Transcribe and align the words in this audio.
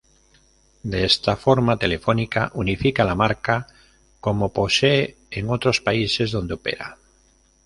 De 0.91 0.99
esa 1.09 1.35
forma 1.45 1.77
Telefónica 1.83 2.49
unifica 2.55 3.05
la 3.09 3.13
marca 3.13 3.67
como 4.19 4.51
posee 4.51 5.15
en 5.29 5.47
otro 5.51 5.69
países 5.85 6.31
donde 6.31 6.55
opera. 6.55 6.97